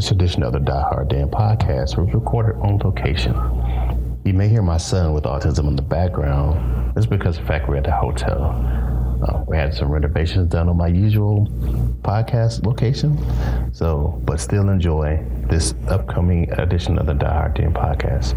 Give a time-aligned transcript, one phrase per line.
[0.00, 3.34] This edition of the Die Hard Dan podcast was recorded on location.
[4.24, 6.96] You may hear my son with autism in the background.
[6.96, 8.44] It's because, in fact, we're at the hotel.
[9.22, 11.46] Uh, we had some renovations done on my usual
[12.00, 13.18] podcast location.
[13.74, 18.30] So, but still enjoy this upcoming edition of the Die Hard Dan podcast.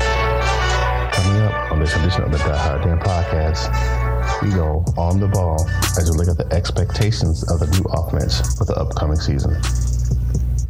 [0.00, 5.28] Coming up on this edition of the Die Hard Dan podcast, we go on the
[5.28, 5.64] ball
[5.96, 9.56] as we look at the expectations of the new offense for the upcoming season.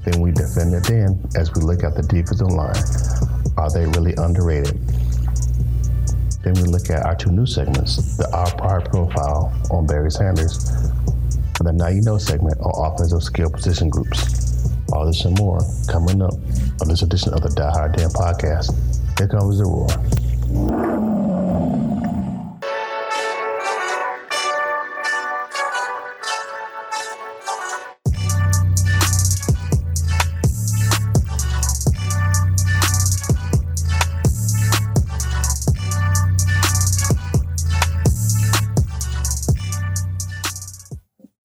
[0.05, 2.75] Then we defend it then as we look at the defensive line.
[3.57, 4.79] Are they really underrated?
[6.43, 10.65] Then we look at our two new segments, the Our Pride Profile on Barry Sanders,
[11.59, 14.67] and the Now You Know segment on offensive skill position groups.
[14.93, 16.35] All this and more coming up
[16.81, 18.75] on this edition of the Die Hard Dan podcast.
[19.19, 21.10] Here comes the roar.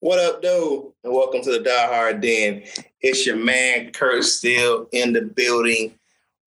[0.06, 0.84] What up, dude?
[1.04, 2.62] And welcome to the Die Hard Den.
[3.02, 5.96] It's your man Kurt still in the building.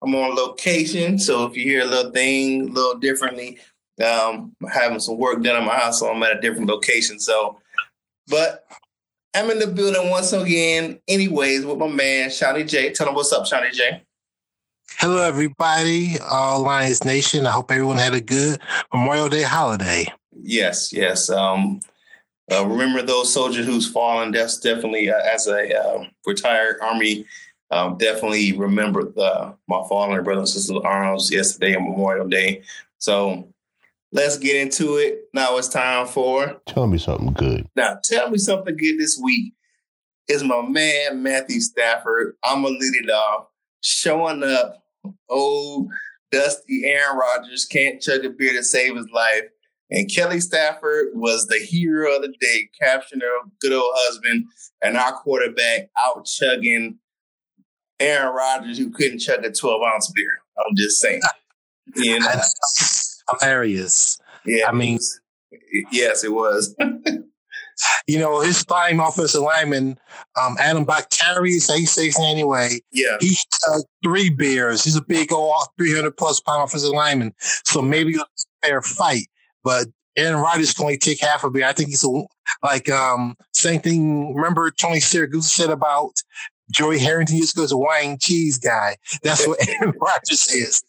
[0.00, 3.58] I'm on location, so if you hear a little thing a little differently,
[4.00, 7.18] um, I'm having some work done in my house, so I'm at a different location.
[7.18, 7.58] So,
[8.28, 8.64] but
[9.34, 12.92] I'm in the building once again, anyways, with my man Shawnee J.
[12.92, 14.04] Tell him what's up, Shawnee J.
[14.98, 17.44] Hello, everybody, all Lions Nation.
[17.44, 18.60] I hope everyone had a good
[18.94, 20.06] Memorial Day holiday.
[20.40, 21.28] Yes, yes.
[21.28, 21.80] Um,
[22.52, 24.32] uh, remember those soldiers who's fallen.
[24.32, 27.26] That's definitely uh, as a uh, retired Army.
[27.70, 32.62] Um, definitely remember the, my fallen brothers and sisters in arms yesterday on Memorial Day.
[32.96, 33.46] So
[34.10, 35.24] let's get into it.
[35.34, 36.60] Now it's time for.
[36.66, 37.68] Tell me something good.
[37.76, 39.52] Now tell me something good this week.
[40.28, 42.36] Is my man Matthew Stafford.
[42.44, 43.48] I'm gonna lead it off.
[43.82, 44.82] Showing up.
[45.28, 45.90] Old
[46.30, 49.44] dusty Aaron Rodgers can't chug a beer to save his life.
[49.90, 54.44] And Kelly Stafford was the hero of the day, capturing her good old husband
[54.82, 56.98] and our quarterback out chugging
[58.00, 60.38] Aaron Rodgers, who couldn't chug a 12 ounce beer.
[60.58, 61.20] I'm just saying.
[61.96, 62.26] You know?
[62.26, 64.18] That's hilarious.
[64.44, 64.68] Yeah.
[64.68, 64.98] I mean,
[65.90, 66.76] yes, it was.
[68.06, 69.98] you know, his flying offensive lineman,
[70.40, 72.80] um, Adam Bakhtiari, he's six anyway.
[72.92, 73.16] yeah.
[73.20, 74.84] He took three beers.
[74.84, 77.32] He's a big old 300 plus pound offensive lineman.
[77.38, 78.24] So maybe a
[78.62, 79.28] fair fight.
[79.64, 79.86] But
[80.16, 81.62] Aaron Rodgers can only take half of it.
[81.62, 82.10] I think he's a,
[82.62, 84.34] like um, same thing.
[84.34, 86.12] Remember Tony Siragusa said about
[86.72, 88.96] Joey Harrington used to go as a wine cheese guy.
[89.22, 90.82] That's what Aaron Rodgers is.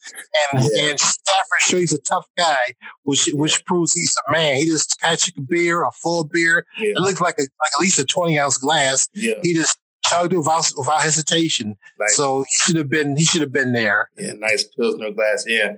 [0.51, 0.89] And, Yeah.
[0.89, 4.57] and Stafford sure he's a tough guy, which which proves he's a man.
[4.57, 6.65] He just catch a beer, a full beer.
[6.77, 6.91] Yeah.
[6.95, 9.07] It looks like a like at least a 20 ounce glass.
[9.13, 9.35] Yeah.
[9.43, 11.77] He just chugged it without without hesitation.
[11.99, 14.09] Like, So he should have been he should have been there.
[14.17, 15.45] yeah, nice Pilsner glass.
[15.47, 15.75] Yeah.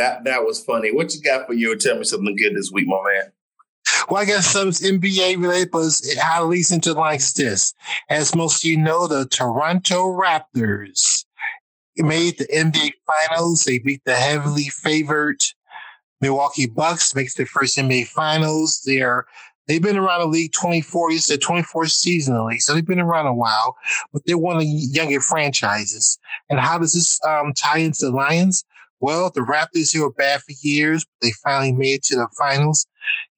[0.00, 0.90] That that was funny.
[0.90, 1.76] What you got for you?
[1.76, 3.32] Tell me something good this week, my man.
[4.08, 7.74] Well, I guess some NBA related, but it it leads into like this.
[8.08, 11.26] As most of you know, the Toronto Raptors
[11.98, 12.92] made the NBA
[13.28, 13.64] Finals.
[13.64, 15.42] They beat the heavily favored
[16.22, 18.80] Milwaukee Bucks to make their first NBA Finals.
[18.86, 19.26] They're
[19.68, 22.86] they've been around the league 24 It's their 24th season in the league, so they've
[22.86, 23.76] been around a while.
[24.14, 26.18] But they're one of the younger franchises.
[26.48, 28.64] And how does this um, tie into the Lions?
[29.00, 32.28] Well, the Raptors who were bad for years, but they finally made it to the
[32.38, 32.86] finals.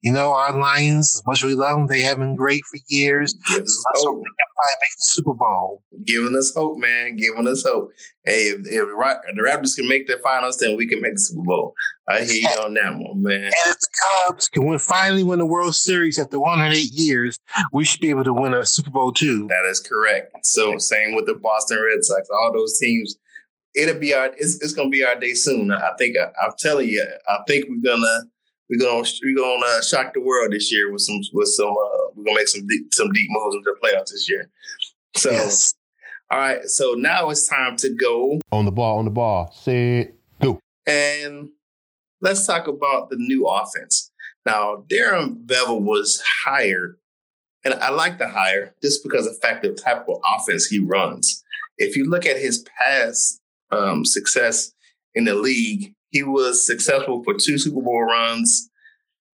[0.01, 2.77] You know, our Lions, as much as we love them, they have been great for
[2.89, 3.33] years.
[3.47, 4.17] Give us hope.
[4.17, 5.83] they can finally make the Super Bowl.
[6.03, 7.15] Giving us hope, man.
[7.15, 7.91] Giving us hope.
[8.25, 11.43] Hey, if, if the Raptors can make the finals, then we can make the Super
[11.43, 11.73] Bowl.
[12.09, 13.45] I hear you on that one, man.
[13.45, 13.87] And if the
[14.25, 17.39] Cubs can win, finally win the World Series after 108 years,
[17.71, 19.47] we should be able to win a Super Bowl too.
[19.47, 20.45] That is correct.
[20.45, 23.15] So same with the Boston Red Sox, all those teams.
[23.75, 24.27] It'll be our.
[24.37, 25.71] It's, it's gonna be our day soon.
[25.71, 26.15] I think.
[26.17, 27.05] I, I'm telling you.
[27.27, 28.23] I think we're gonna.
[28.69, 29.07] We're gonna.
[29.23, 31.19] We're gonna uh, shock the world this year with some.
[31.33, 31.69] With some.
[31.71, 34.49] Uh, we're gonna make some deep, some deep moves into the playoffs this year.
[35.15, 35.73] So, Yes.
[36.31, 36.63] all right.
[36.65, 39.51] So now it's time to go On the ball, on the ball.
[39.59, 40.11] Say
[40.41, 40.59] go.
[40.87, 41.49] and
[42.21, 44.09] let's talk about the new offense.
[44.45, 46.97] Now, Darrell Bevell was hired,
[47.63, 50.65] and I like the hire just because of the fact of the type of offense
[50.65, 51.43] he runs.
[51.77, 53.39] If you look at his past
[53.73, 54.71] um, success
[55.15, 58.69] in the league, he was successful for two Super Bowl runs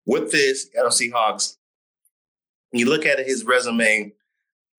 [0.05, 1.57] with this Seattle Seahawks.
[2.71, 4.13] You look at his resume,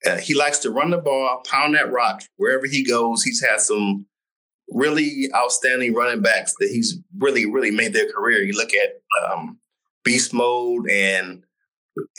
[0.04, 3.22] uh, he likes to run the ball, pound that rock wherever he goes.
[3.22, 4.06] He's had some
[4.68, 8.42] really outstanding running backs that he's really, really made their career.
[8.42, 9.58] You look at um,
[10.04, 11.44] Beast Mode and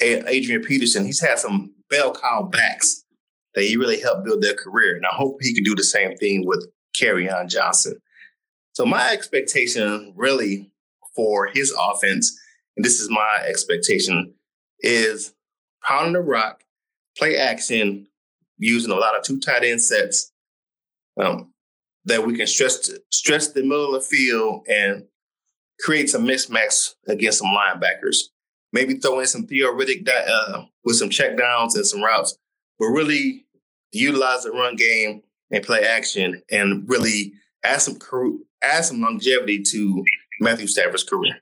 [0.01, 1.06] Adrian Peterson.
[1.06, 3.06] He's had some bell cow backs
[3.54, 4.95] that he really helped build their career.
[4.95, 6.66] And I hope he can do the same thing with
[7.00, 8.00] Kerryon Johnson.
[8.74, 10.72] So my expectation really
[11.16, 12.38] for his offense,
[12.76, 14.34] and this is my expectation,
[14.82, 15.34] is
[15.84, 16.64] pounding the rock,
[17.18, 18.08] play action,
[18.60, 20.32] using a lot of two tight end sets,
[21.20, 21.54] um,
[22.06, 25.06] that we can stress stress the middle of the field and
[25.80, 28.18] create some mismatch against some linebackers.
[28.74, 32.38] Maybe throw in some theoretic uh, with some check downs and some routes,
[32.80, 33.46] but really
[33.92, 37.34] utilize the run game and play action and really
[37.64, 37.98] add some
[38.62, 40.04] add some longevity to
[40.40, 41.42] Matthew Stafford's career.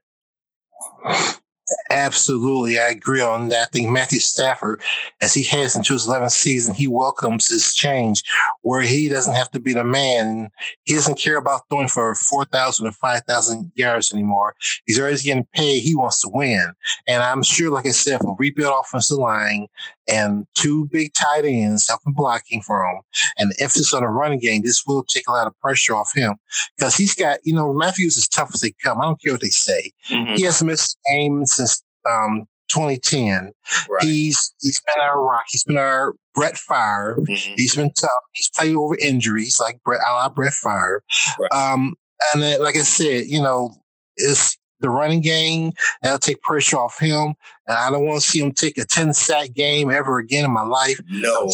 [1.90, 3.68] Absolutely, I agree on that.
[3.68, 4.82] I think Matthew Stafford,
[5.22, 8.24] as he heads into his 11th season, he welcomes this change
[8.62, 10.50] where he doesn't have to be the man.
[10.84, 14.56] He doesn't care about throwing for 4,000 or 5,000 yards anymore.
[14.86, 15.80] He's already getting paid.
[15.80, 16.72] He wants to win.
[17.08, 19.68] And I'm sure, like I said, for rebuild offensive line
[20.08, 23.02] and two big tight ends helping blocking for him
[23.40, 26.12] and the emphasis on the running game, this will take a lot of pressure off
[26.14, 26.36] him
[26.78, 29.02] because he's got, you know, Matthews as tough as they come.
[29.02, 29.92] I don't care what they say.
[30.10, 30.36] Mm-hmm.
[30.36, 33.52] He has missed games since um, 2010.
[33.90, 34.04] Right.
[34.04, 35.46] He's he's been our rock.
[35.50, 37.18] He's been our Brett Favre.
[37.20, 37.54] Mm-hmm.
[37.56, 38.10] He's been tough.
[38.34, 41.04] He's played over injuries like Brett, a la Brett Favre.
[41.40, 41.52] Right.
[41.52, 41.96] Um,
[42.34, 43.76] and then, like I said, you know,
[44.18, 45.74] it's the running game.
[46.02, 47.36] That'll take pressure off him.
[47.68, 50.52] And I don't want to see him take a 10 sack game ever again in
[50.52, 51.00] my life.
[51.10, 51.50] No,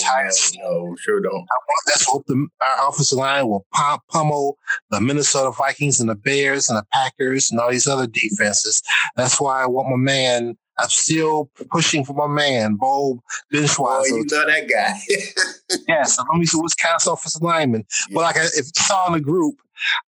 [0.58, 1.34] no, sure don't.
[1.34, 4.58] I want, that's what the, our offensive line will pump, pummel
[4.90, 8.82] the Minnesota Vikings and the Bears and the Packers and all these other defenses.
[9.16, 10.58] That's why I want my man.
[10.82, 13.22] I'm still pushing for my man, Beau
[13.54, 14.02] Benzschawel.
[14.02, 15.00] Oh, you know that guy.
[15.88, 17.86] yes, I'm going to be Wisconsin offensive lineman.
[18.10, 18.16] Yeah.
[18.16, 19.56] But like I, if you saw in the group,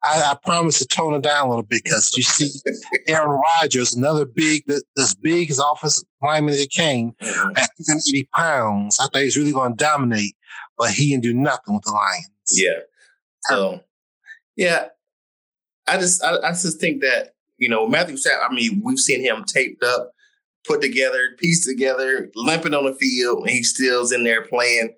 [0.03, 2.51] I, I promise to tone it down a little bit because you see
[3.07, 4.63] Aaron Rodgers, another big,
[4.97, 7.57] as big as offensive lineman that came mm-hmm.
[7.57, 7.69] at
[8.07, 8.97] 80 pounds.
[8.99, 10.35] I thought he was really going to dominate,
[10.77, 12.29] but he didn't do nothing with the Lions.
[12.51, 12.79] Yeah.
[13.43, 13.81] So,
[14.55, 14.87] yeah,
[15.87, 19.21] I just, I, I just think that, you know, Matthew Stafford, I mean, we've seen
[19.21, 20.11] him taped up,
[20.65, 24.95] put together, pieced together, limping on the field, and he still's in there playing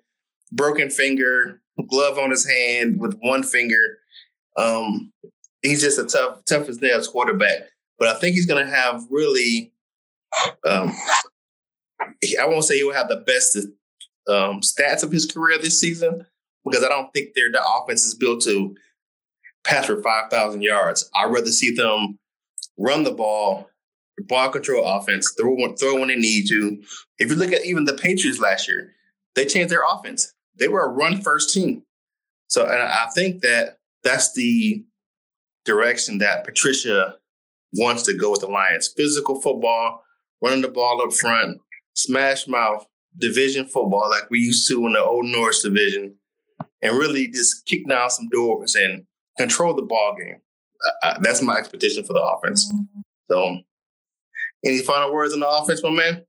[0.52, 3.98] broken finger, glove on his hand with one finger
[4.56, 5.12] um,
[5.62, 7.60] he's just a tough, tough as nails quarterback.
[7.98, 9.72] But I think he's going to have really,
[10.66, 10.92] um,
[12.40, 13.56] I won't say he will have the best
[14.28, 16.26] um, stats of his career this season
[16.64, 18.74] because I don't think their the offense is built to
[19.64, 21.08] pass for five thousand yards.
[21.14, 22.18] I'd rather see them
[22.76, 23.70] run the ball,
[24.24, 26.82] ball control offense, throw one, throw when they need to.
[27.18, 28.92] If you look at even the Patriots last year,
[29.34, 30.32] they changed their offense.
[30.58, 31.82] They were a run first team.
[32.48, 34.84] So, and I think that that's the
[35.64, 37.16] direction that Patricia
[37.74, 38.92] wants to go with the Lions.
[38.96, 40.02] Physical football,
[40.42, 41.60] running the ball up front,
[41.94, 42.86] smash mouth,
[43.18, 46.14] division football like we used to in the old North division,
[46.82, 49.04] and really just kick down some doors and
[49.38, 50.36] control the ball game.
[51.02, 52.72] Uh, that's my expectation for the offense.
[53.30, 53.58] So,
[54.66, 56.24] any final words on the offense, my man?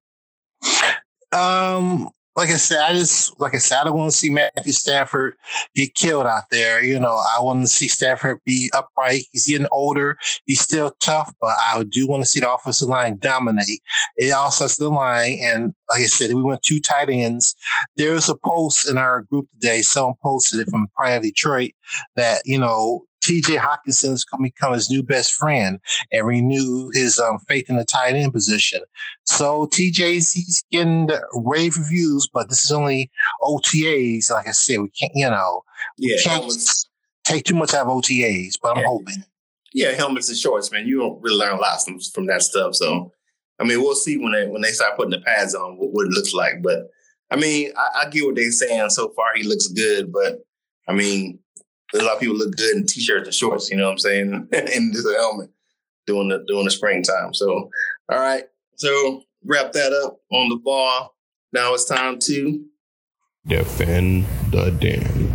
[1.33, 4.71] Um, like I said, I just like I said, I don't want to see Matthew
[4.71, 5.33] Stafford
[5.73, 6.83] get killed out there.
[6.83, 9.23] You know, I want to see Stafford be upright.
[9.31, 10.19] He's getting older.
[10.45, 13.81] He's still tough, but I do want to see the offensive line dominate.
[14.17, 17.55] It also has the line, and like I said, we went two tight ends.
[17.95, 19.81] There was a post in our group today.
[19.81, 21.71] Someone posted it from Pride Detroit
[22.15, 25.79] that you know TJ going to become his new best friend
[26.11, 28.81] and renew his um, faith in the tight end position.
[29.25, 34.31] So TJ's he's getting rave reviews, but this is only OTAs.
[34.31, 35.63] Like I said, we can't, you know,
[35.97, 36.89] yeah, we can't helmets.
[37.25, 38.87] take too much out of OTAs, but I'm yeah.
[38.87, 39.23] hoping.
[39.73, 40.87] Yeah, helmets and shorts, man.
[40.87, 42.75] You don't really learn a lot from, from that stuff.
[42.75, 43.11] So,
[43.59, 46.07] I mean, we'll see when they when they start putting the pads on what, what
[46.07, 46.63] it looks like.
[46.63, 46.87] But
[47.29, 48.89] I mean, I, I get what they're saying.
[48.91, 50.39] So far, he looks good, but
[50.87, 51.39] I mean,
[51.93, 54.47] a lot of people look good in t-shirts and shorts, you know what I'm saying?
[54.51, 55.49] and just a helmet
[56.05, 57.33] during the during the springtime.
[57.33, 57.69] So
[58.11, 58.45] all right.
[58.75, 61.15] So wrap that up on the ball.
[61.53, 62.65] Now it's time to
[63.45, 65.33] defend the den.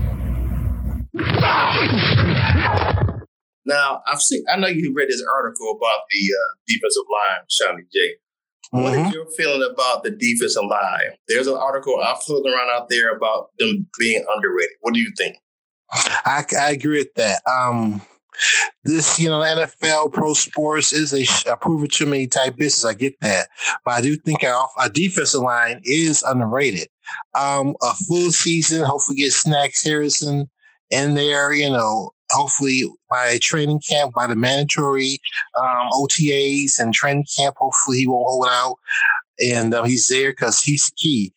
[3.64, 4.44] Now I've seen.
[4.52, 8.14] I know you read this article about the uh, defensive line, Shawnee J.
[8.71, 9.09] What mm-hmm.
[9.09, 11.12] is your feeling about the defensive line?
[11.28, 14.76] There's an article I'm floating around out there about them being underrated.
[14.80, 15.37] What do you think?
[15.93, 17.43] I, I agree with that.
[17.47, 18.03] Um,
[18.85, 22.85] this, you know, NFL pro sports is a, a prove it to me type business.
[22.85, 23.49] I get that,
[23.85, 26.89] but I do think our, our defensive line is underrated.
[27.35, 30.49] Um, a full season, hopefully get Snacks Harrison
[30.91, 35.19] in there, you know, hopefully by training camp, by the mandatory
[35.59, 38.77] um, OTAs and training camp, hopefully he won't hold out
[39.43, 41.33] and uh, he's there because he's key.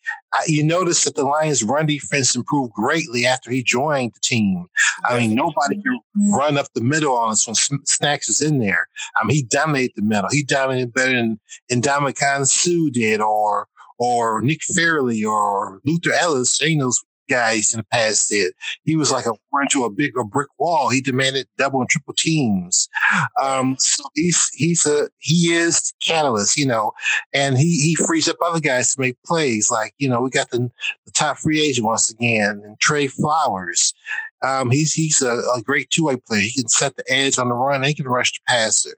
[0.46, 4.66] You notice that the Lions' run defense improved greatly after he joined the team.
[5.04, 6.34] I mean, nobody can mm-hmm.
[6.34, 8.88] run up the middle on us when Snacks is in there.
[9.20, 10.28] I mean, he dominated the middle.
[10.30, 11.40] He dominated better than
[11.70, 16.60] Ndamukong Suh did, or or Nick Fairley, or Luther Ellis.
[16.60, 16.92] You know,
[17.28, 18.52] guys in the past did.
[18.84, 20.88] He was like a run to a bigger brick wall.
[20.88, 22.88] He demanded double and triple teams.
[23.40, 26.92] Um, so he's he's a he is catalyst, you know,
[27.32, 29.70] and he he frees up other guys to make plays.
[29.70, 30.70] Like you know, we got the,
[31.04, 33.94] the top free agent once again, and Trey Flowers.
[34.42, 36.40] Um, he's he's a, a great two way player.
[36.40, 37.82] He can set the edge on the run.
[37.82, 38.96] he can rush the passer.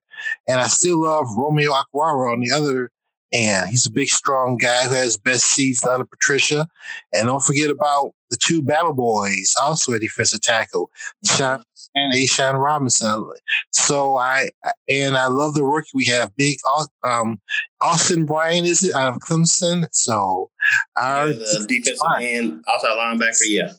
[0.49, 2.91] And I still love Romeo Okwara on the other
[3.33, 6.67] and he's a big, strong guy who has best season under Patricia.
[7.13, 10.91] And don't forget about the two Battle boys, also a defensive tackle,
[11.25, 11.63] Sean
[11.95, 13.31] and A'Shawn Robinson.
[13.73, 14.51] So I
[14.89, 16.35] and I love the rookie we have.
[16.37, 16.59] Big
[17.03, 17.41] um,
[17.81, 19.87] Austin Bryant is it out of Clemson.
[19.93, 20.51] So
[20.97, 23.73] our yeah, the defensive end, outside linebacker, yeah.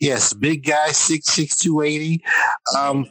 [0.00, 2.22] Yes, big guy, six six two eighty.
[2.76, 3.06] Um,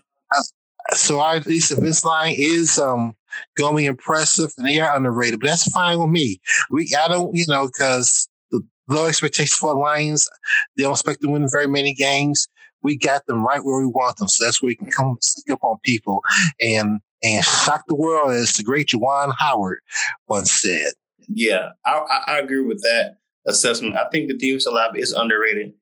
[0.92, 3.16] so our defensive line is um
[3.58, 6.40] going impressive and they are underrated, but that's fine with me.
[6.70, 10.30] We I don't you know because the low expectations for the Lions,
[10.76, 12.48] they don't expect to win very many games.
[12.84, 15.52] We got them right where we want them, so that's where we can come stick
[15.52, 16.22] up on people
[16.62, 19.80] and and shock the world, as the great Juwan Howard
[20.28, 20.94] once said.
[21.28, 23.18] Yeah, I, I agree with that
[23.48, 23.96] assessment.
[23.96, 25.74] I think the defensive line is underrated.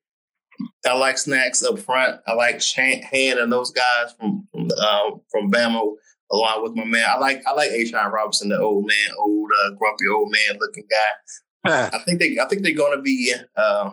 [0.86, 2.20] I like snacks up front.
[2.26, 5.92] I like Shanahan and those guys from from, uh, from Bama,
[6.30, 7.04] along with my man.
[7.08, 10.84] I like I like A'Shawn Robinson, the old man, old uh, grumpy old man looking
[10.90, 11.90] guy.
[11.92, 13.90] I think they I think they're going to be uh,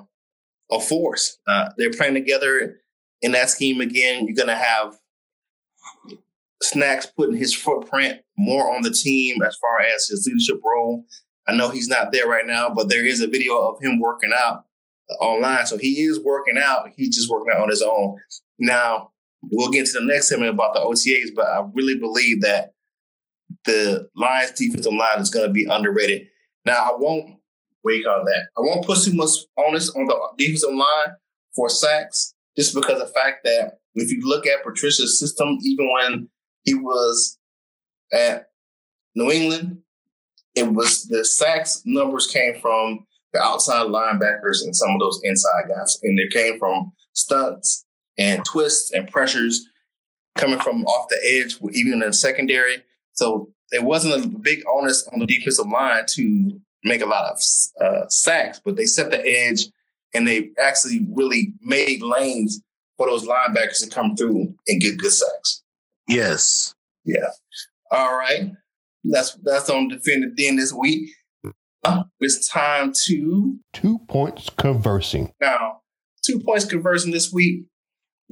[0.71, 1.37] a force.
[1.47, 2.79] Uh, they're playing together
[3.21, 4.25] in that scheme again.
[4.25, 4.95] You're going to have
[6.61, 11.05] Snacks putting his footprint more on the team as far as his leadership role.
[11.47, 14.31] I know he's not there right now, but there is a video of him working
[14.35, 14.65] out
[15.19, 15.65] online.
[15.65, 16.89] So he is working out.
[16.95, 18.17] He's just working out on his own.
[18.59, 19.11] Now,
[19.51, 22.71] we'll get to the next segment about the OTAs, but I really believe that
[23.65, 26.27] the Lions defensive line is going to be underrated.
[26.65, 27.35] Now, I won't
[27.83, 28.47] wait on that.
[28.57, 31.15] I won't put too much onus on the defensive line
[31.55, 35.91] for sacks, just because of the fact that if you look at Patricia's system, even
[35.91, 36.29] when
[36.63, 37.38] he was
[38.12, 38.47] at
[39.15, 39.79] New England,
[40.55, 45.63] it was the sacks numbers came from the outside linebackers and some of those inside
[45.67, 46.00] guys.
[46.03, 47.85] And they came from stunts
[48.17, 49.67] and twists and pressures
[50.36, 52.77] coming from off the edge, even in the secondary.
[53.13, 57.39] So there wasn't a big onus on the defensive line to make a lot of
[57.82, 59.67] uh, sacks, but they set the edge
[60.13, 62.62] and they actually really made lanes
[62.98, 65.63] for those linebackers to come through and get good sacks.
[66.08, 66.75] Yes.
[67.05, 67.29] Yeah.
[67.91, 68.51] All right.
[69.03, 71.10] That's that's on defended then this week
[72.20, 75.34] it's time to two points conversing.
[75.41, 75.82] Now,
[76.25, 77.65] two points conversing this week.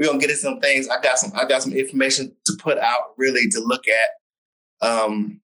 [0.01, 0.89] We're gonna get into some things.
[0.89, 5.41] I got some I got some information to put out really to look at um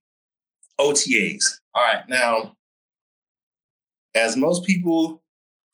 [0.82, 1.44] OTAs.
[1.76, 2.10] All right.
[2.10, 2.56] Now,
[4.16, 5.22] as most people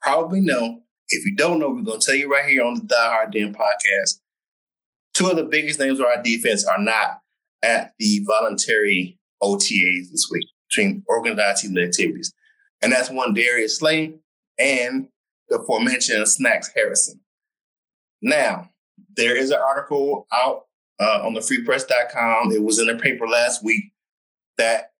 [0.01, 2.95] probably know, if you don't know, we're gonna tell you right here on the Die
[3.07, 4.19] Hard Damn podcast.
[5.13, 7.21] Two of the biggest names of our defense are not
[7.61, 12.33] at the voluntary OTAs this week between organized team activities.
[12.81, 14.15] And that's one Darius Slay
[14.59, 15.07] and
[15.47, 17.21] the aforementioned Snacks Harrison.
[18.21, 18.71] Now,
[19.15, 20.63] there is an article out
[20.99, 22.51] uh, on the freepress.com.
[22.51, 23.91] It was in the paper last week
[24.57, 24.91] that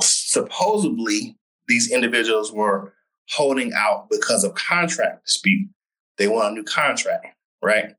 [0.00, 2.94] supposedly these individuals were
[3.30, 5.68] holding out because of contract dispute.
[6.16, 7.26] They want a new contract,
[7.62, 7.94] right?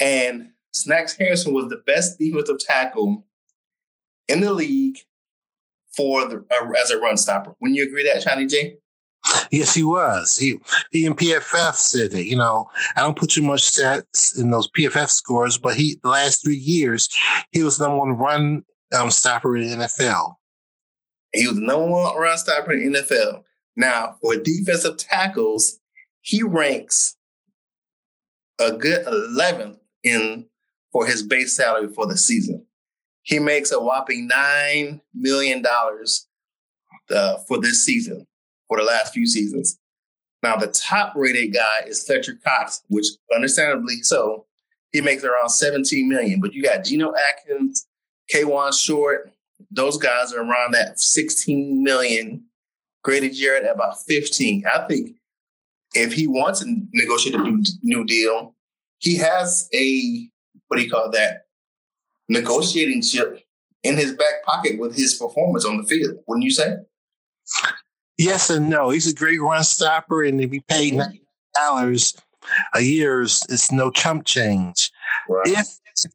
[0.00, 3.24] And Snacks Harrison was the best defensive tackle
[4.28, 4.98] in the league
[5.94, 7.54] for the uh, as a run stopper.
[7.58, 8.76] When you agree that, Shawnee J?
[9.50, 10.36] Yes, he was.
[10.36, 10.58] He,
[10.90, 12.24] he in PFF said that.
[12.24, 16.08] You know, I don't put too much stats in those PFF scores, but he the
[16.08, 17.08] last three years
[17.50, 18.64] he was the number one run
[18.94, 20.34] um, stopper in the NFL.
[21.32, 23.42] He was number one run stopper in the NFL.
[23.76, 25.78] Now, for defensive tackles,
[26.20, 27.16] he ranks
[28.58, 30.46] a good 11th in
[30.92, 32.66] for his base salary for the season.
[33.22, 35.64] He makes a whopping $9 million
[37.10, 38.26] uh, for this season,
[38.72, 39.78] for the last few seasons.
[40.42, 44.46] Now, the top rated guy is Fletcher Cox, which understandably so,
[44.92, 46.40] he makes around 17 million.
[46.40, 47.86] But you got Geno Atkins,
[48.32, 49.32] Kawann Short,
[49.70, 52.44] those guys are around that 16 million.
[53.04, 54.64] Grady Jarrett at about 15.
[54.66, 55.16] I think
[55.94, 58.54] if he wants to negotiate a new, new deal,
[58.98, 60.28] he has a
[60.68, 61.42] what do you call that?
[62.28, 63.44] negotiating chip
[63.82, 66.76] in his back pocket with his performance on the field, wouldn't you say?
[68.22, 68.90] Yes and no.
[68.90, 71.00] He's a great run stopper, and if he paid
[71.54, 72.14] dollars
[72.74, 74.90] a year, it's no chump change.
[75.28, 75.48] Right.
[75.48, 75.66] If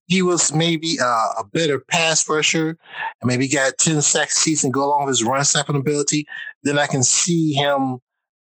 [0.08, 4.86] he was maybe uh, a better pass rusher and maybe got 10 sacks season go
[4.86, 6.26] along with his run stopping ability,
[6.64, 8.00] then I can see him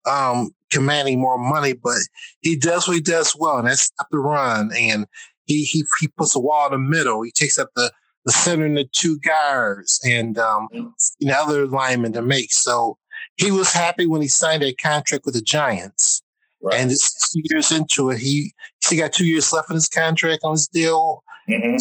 [0.09, 1.73] um, commanding more money.
[1.73, 1.99] But
[2.41, 4.71] he does what he does well, and that's stop the run.
[4.77, 5.07] And
[5.47, 7.23] he he he puts a wall in the middle.
[7.23, 7.93] He takes up the
[8.25, 12.53] the center and the two guards and um, you know other linemen to make.
[12.53, 12.99] So
[13.37, 16.23] he was happy when he signed a contract with the Giants.
[16.63, 16.81] Right.
[16.81, 18.55] And it's two years into it, he
[18.89, 21.23] he got two years left in his contract on his deal.
[21.49, 21.77] Mm-hmm.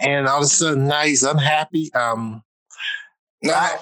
[0.00, 1.92] And all of a sudden now he's unhappy.
[1.94, 2.42] Um,
[3.42, 3.76] now, I,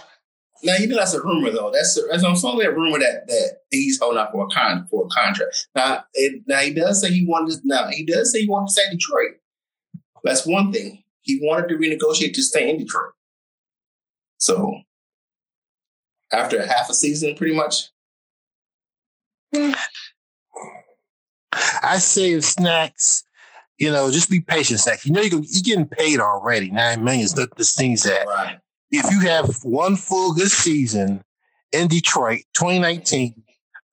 [0.63, 1.71] now you know that's a rumor though.
[1.73, 5.09] That's that's only a rumor that that he's holding out for a con for a
[5.09, 5.69] contract.
[5.75, 7.55] Now it, now he does say he wanted.
[7.55, 9.37] To, now he does say he wanted to stay in Detroit.
[10.23, 11.03] That's one thing.
[11.23, 13.13] He wanted to renegotiate to stay in Detroit.
[14.37, 14.81] So
[16.33, 17.91] after half a season, pretty much.
[21.83, 23.25] I save snacks,
[23.79, 25.05] you know, just be patient, snacks.
[25.05, 26.71] You know, you're, you're getting paid already.
[26.71, 28.59] Nine million is the, the things that right.
[28.91, 31.23] if you have one full good season
[31.73, 33.35] in Detroit, 2019,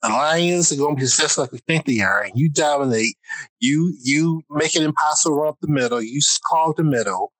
[0.02, 3.16] the Lions are going to be successful like we think they are, and you dominate.
[3.60, 6.02] You you make it impossible to run up the middle.
[6.02, 7.34] You clog the middle.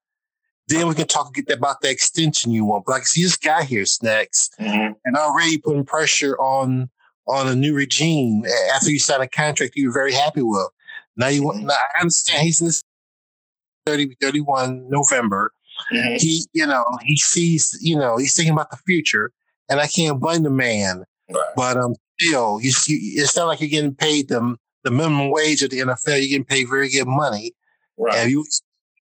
[0.70, 2.86] Then we can talk about the extension you want.
[2.86, 4.94] But like, see this guy here, Snacks, mm-hmm.
[5.04, 6.90] and already putting pressure on
[7.28, 10.70] on a new regime after you sign a contract you were very happy with.
[11.18, 11.58] Now you want.
[11.58, 11.68] Mm-hmm.
[11.68, 12.84] Now I understand he's in this
[13.88, 15.52] 30, 31 November.
[15.92, 16.16] Mm-hmm.
[16.18, 19.32] He, you know, he sees, you know, he's thinking about the future,
[19.70, 21.04] and I can't blame the man.
[21.32, 21.44] Right.
[21.56, 25.64] But um, still, you, you, it's not like you're getting paid the the minimum wage
[25.64, 26.20] at the NFL.
[26.20, 27.54] You're getting paid very good money.
[27.98, 28.16] Right.
[28.18, 28.46] And you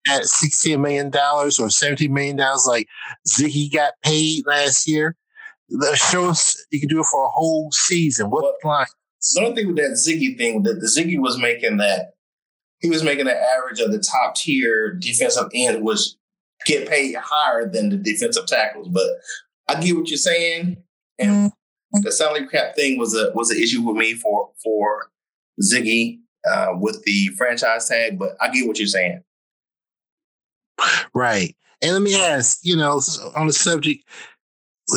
[0.08, 2.88] at sixteen million dollars or seventeen million dollars, like
[3.28, 5.16] Ziggy got paid last year,
[5.68, 8.30] The shows you can do it for a whole season.
[8.30, 8.86] What well, line?
[9.34, 12.14] The only thing with that Ziggy thing that the Ziggy was making that
[12.80, 16.18] he was making the average of the top tier defensive end was
[16.66, 18.88] get paid higher than the defensive tackles.
[18.88, 19.06] But
[19.68, 20.76] I get what you're saying,
[21.18, 22.00] and mm-hmm.
[22.02, 25.10] the salary cap thing was a was an issue with me for for
[25.62, 28.18] Ziggy uh, with the franchise tag.
[28.18, 29.22] But I get what you're saying.
[31.14, 31.56] Right.
[31.82, 33.00] And let me ask, you know,
[33.36, 34.04] on the subject,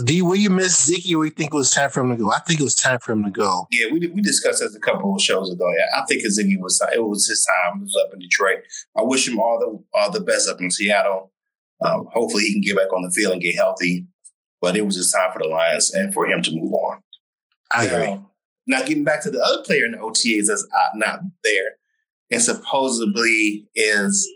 [0.04, 2.18] do you, will you miss Ziggy or you think it was time for him to
[2.18, 2.32] go?
[2.32, 3.68] I think it was time for him to go.
[3.72, 5.66] Yeah, we we discussed this a couple of shows ago.
[5.78, 7.78] Yeah, I think Ziggy was it was his time.
[7.78, 8.64] He was up in Detroit.
[8.98, 11.32] I wish him all the all the best up in Seattle.
[11.82, 14.06] Um, hopefully, he can get back on the field and get healthy.
[14.60, 17.02] But it was just time for the Lions and for him to move on.
[17.72, 18.20] I agree.
[18.66, 21.78] now, getting back to the other player in the OTAs that's not there,
[22.32, 24.28] and supposedly is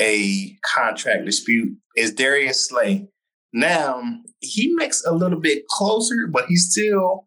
[0.00, 3.08] a contract dispute is Darius Slay.
[3.52, 4.02] Now,
[4.40, 7.26] he makes a little bit closer, but he's still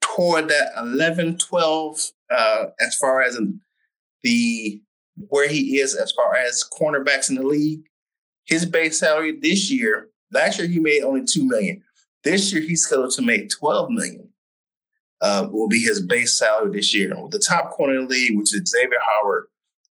[0.00, 3.38] toward that 11, 12 uh, as far as
[4.22, 4.82] the
[5.28, 7.82] where he is as far as cornerbacks in the league.
[8.46, 11.82] His base salary this year, last year he made only two million.
[12.24, 14.28] This year he's scheduled to make 12 million.
[15.22, 17.14] Uh, will be his base salary this year.
[17.20, 19.48] With the top corner in the league, which is Xavier Howard,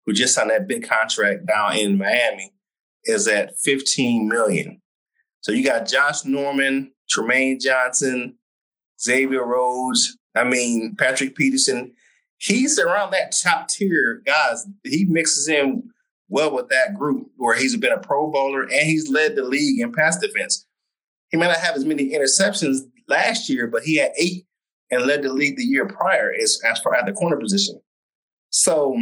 [0.09, 2.51] who just signed that big contract down in Miami,
[3.05, 4.81] is at 15 million.
[5.43, 8.39] So you got Josh Norman, Trumaine Johnson,
[8.99, 10.17] Xavier Rhodes.
[10.35, 11.93] I mean, Patrick Peterson.
[12.39, 14.67] He's around that top tier guys.
[14.83, 15.83] He mixes in
[16.31, 19.79] well with that group where he's been a pro bowler and he's led the league
[19.79, 20.67] in pass defense.
[21.29, 24.47] He may not have as many interceptions last year, but he had eight
[24.91, 27.79] and led the league the year prior as, as far as the corner position.
[28.49, 28.97] So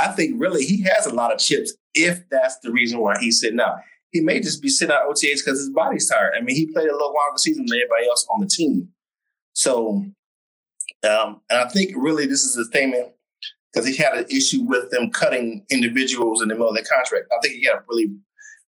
[0.00, 3.40] I think really he has a lot of chips if that's the reason why he's
[3.40, 3.78] sitting out
[4.10, 6.34] he may just be sitting out OTAs because his body's tired.
[6.36, 8.88] I mean, he played a little longer season than everybody else on the team.
[9.52, 10.04] So,
[11.08, 13.08] um, and I think really this is a statement
[13.72, 17.26] because he had an issue with them cutting individuals in the middle of their contract.
[17.36, 18.08] I think he had a really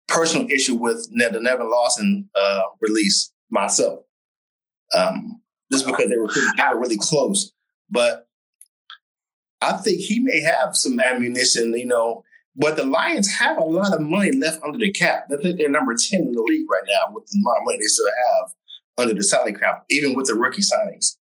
[0.08, 4.00] personal issue with the Nevin Lawson uh, release myself,
[4.94, 5.40] um,
[5.72, 7.52] just because they were got really close.
[7.88, 8.26] But
[9.60, 12.24] I think he may have some ammunition, you know,
[12.56, 15.26] but the Lions have a lot of money left under the cap.
[15.32, 17.78] I think they're number 10 in the league right now with the amount of money
[17.78, 18.52] they still have
[18.98, 21.16] under the salary cap, even with the rookie signings.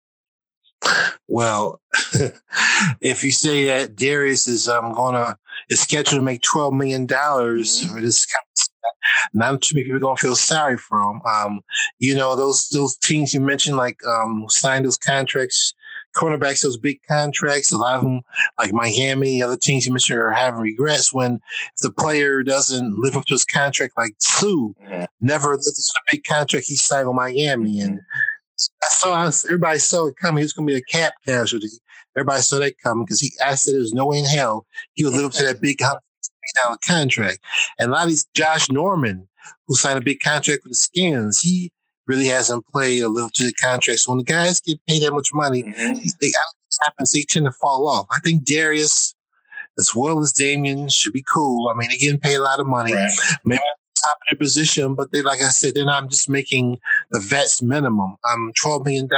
[1.27, 1.81] Well,
[3.01, 5.37] if you say that Darius is um, gonna
[5.70, 7.94] is scheduled to make twelve million dollars mm-hmm.
[7.94, 8.66] for this kind of
[9.33, 11.20] not too many people gonna feel sorry for him.
[11.22, 11.61] Um,
[11.99, 15.75] you know those those teams you mentioned like um, signed those contracts
[16.16, 17.72] cornerbacks those big contracts.
[17.72, 18.22] A lot of them,
[18.59, 21.35] like Miami, other teams you mentioned, are having regrets when
[21.74, 25.05] if the player doesn't live up to his contract, like Suh mm-hmm.
[25.20, 27.81] never lived up to the big contract he signed with Miami.
[27.81, 28.00] And
[28.83, 30.38] I saw everybody saw it coming.
[30.38, 31.68] He was going to be a cap casualty.
[32.16, 33.31] Everybody saw that coming because he.
[33.44, 35.83] I said there's no way in hell he would live up to that big
[36.62, 37.40] dollar contract.
[37.79, 39.29] And a lot of these Josh Norman,
[39.66, 41.70] who signed a big contract with the Skins, he
[42.07, 44.01] really hasn't played a little to the contract.
[44.01, 46.09] So when the guys get paid that much money, mm-hmm.
[46.21, 46.33] they
[46.85, 48.07] happens, they tend to fall off.
[48.11, 49.14] I think Darius,
[49.79, 51.69] as well as Damon, should be cool.
[51.69, 52.92] I mean, they're getting paid a lot of money.
[52.92, 53.11] Right.
[53.45, 53.62] Maybe
[54.05, 56.79] top of their position, but they, like I said, then I'm just making
[57.11, 58.16] the vets minimum.
[58.25, 59.09] I'm $12 million.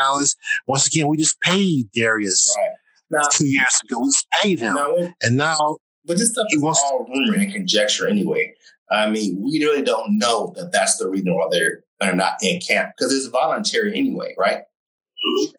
[0.66, 2.70] Once again, we just paid Darius right.
[3.10, 4.00] now, two years ago.
[4.00, 4.74] We just paid him.
[4.74, 5.78] Now, and now.
[6.04, 8.54] But this stuff is all rumor and conjecture anyway.
[8.90, 12.60] I mean, we really don't know that that's the reason why they're, they're not in
[12.60, 14.62] camp because it's voluntary anyway, right?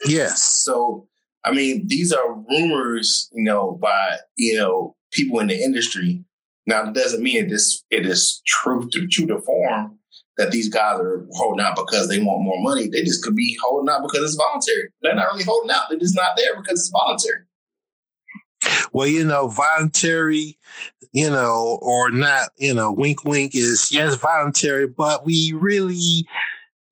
[0.06, 0.44] Yes.
[0.44, 1.08] So,
[1.44, 6.24] I mean, these are rumors, you know, by, you know, people in the industry
[6.70, 9.98] now, it doesn't mean it is it is true to true to form
[10.38, 12.88] that these guys are holding out because they want more money.
[12.88, 14.90] They just could be holding out because it's voluntary.
[15.02, 15.86] They're not really holding out.
[15.90, 17.40] They're just not there because it's voluntary.
[18.94, 20.60] Well, you know, voluntary,
[21.12, 26.26] you know, or not, you know, wink, wink is yes, voluntary, but we really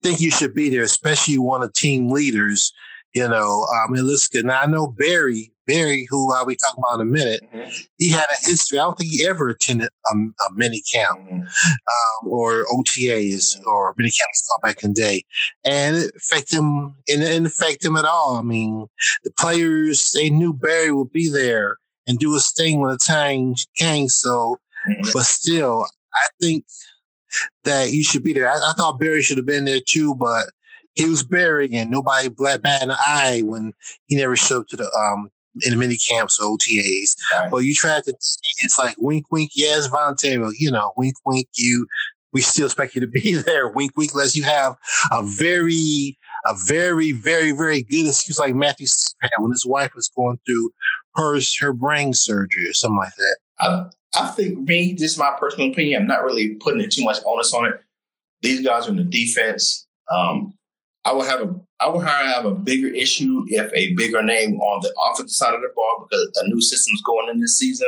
[0.02, 2.74] think you should be there, especially one of team leaders.
[3.14, 7.02] You know, um, and listen, now I know Barry Barry, who I'll be talking about
[7.02, 7.70] in a minute, mm-hmm.
[7.98, 8.80] he had a history.
[8.80, 11.42] I don't think he ever attended a, a mini camp mm-hmm.
[11.42, 15.26] um, or OTAs or mini camps back in the day,
[15.66, 16.96] and it affected him.
[17.06, 18.38] It didn't affect him at all.
[18.38, 18.88] I mean,
[19.24, 21.78] the players they knew Barry would be there
[22.08, 24.08] and do his thing when the time came.
[24.08, 25.10] So, mm-hmm.
[25.14, 26.66] but still, I think
[27.64, 28.50] that you should be there.
[28.50, 30.46] I, I thought Barry should have been there too, but
[30.96, 33.74] he was Barry, and nobody bat an eye when
[34.08, 35.30] he never showed up to the um
[35.64, 37.16] in mini camps or OTAs.
[37.34, 37.52] Right.
[37.52, 40.44] But you try to, it's like wink, wink, yes, voluntary.
[40.58, 41.88] You know, wink, wink, you,
[42.34, 43.68] we still expect you to be there.
[43.70, 44.76] Wink, wink, unless you have
[45.12, 48.88] a very, a very, very, very good excuse like Matthew
[49.22, 50.72] had when his wife was going through
[51.16, 53.38] her, her brain surgery or something like that.
[53.60, 57.04] I, I think me, this is my personal opinion, I'm not really putting it too
[57.04, 57.82] much onus on it.
[58.42, 59.88] These guys are in the defense.
[60.12, 60.54] Um,
[61.06, 64.82] I would have a I would have a bigger issue if a bigger name on
[64.82, 67.88] the offensive side of the ball because a new system's going in this season.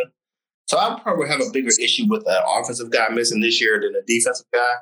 [0.67, 3.95] So I probably have a bigger issue with an offensive guy missing this year than
[3.95, 4.73] a defensive guy.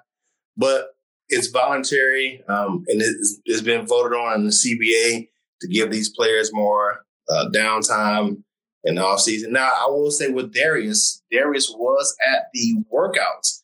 [0.57, 0.96] But
[1.29, 5.27] it's voluntary, um, and it's, it's been voted on in the CBA
[5.61, 8.43] to give these players more uh, downtime
[8.83, 9.49] in the offseason.
[9.49, 13.63] Now, I will say with Darius, Darius was at the workouts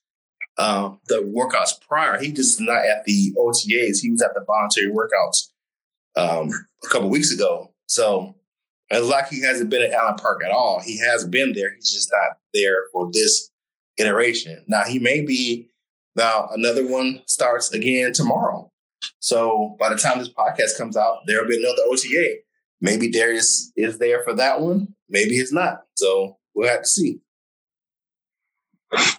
[0.58, 2.20] um, the workouts prior.
[2.20, 4.00] He just not at the OTAs.
[4.02, 5.50] He was at the voluntary workouts
[6.16, 6.50] um,
[6.84, 7.74] a couple weeks ago.
[7.88, 8.36] So
[8.90, 10.82] it's like he hasn't been at Allen Park at all.
[10.84, 11.74] He has been there.
[11.76, 13.50] He's just not there for this
[13.98, 14.64] iteration.
[14.68, 15.70] Now he may be.
[16.16, 18.72] Now another one starts again tomorrow.
[19.20, 22.36] So by the time this podcast comes out, there'll be another OTA.
[22.82, 24.94] Maybe Darius is there for that one.
[25.10, 25.82] Maybe it's not.
[25.96, 27.20] So we'll have to see.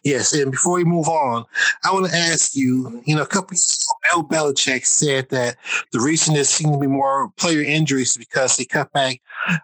[0.04, 1.44] Yes, and before we move on,
[1.84, 5.56] I want to ask you, you know, a couple years ago, Bill Belichick said that
[5.92, 9.20] the reason there seemed to be more player injuries is because they cut back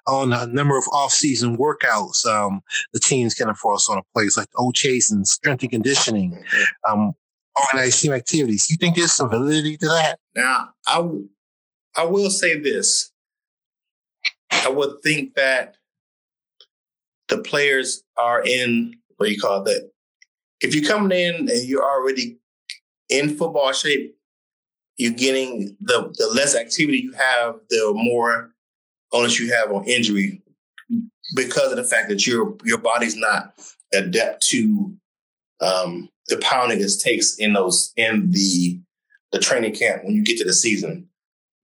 [0.06, 4.48] on a number of off-season workouts um, the teams can enforce on a place like
[4.56, 6.42] OTAs and strength and conditioning,
[6.88, 7.12] um,
[7.56, 8.70] organized team activities.
[8.70, 10.18] You think there's some validity to that?
[10.34, 11.28] Now, I, w-
[11.96, 13.12] I will say this.
[14.50, 15.76] I would think that
[17.28, 19.90] the players are in what you call that
[20.60, 22.38] if you're coming in and you're already
[23.08, 24.16] in football shape,
[24.96, 28.50] you're getting the the less activity you have, the more
[29.12, 30.42] onus you have on injury
[31.34, 33.54] because of the fact that your your body's not
[33.92, 34.94] adept to
[35.60, 38.80] um, the pounding it takes in those in the
[39.32, 41.08] the training camp when you get to the season.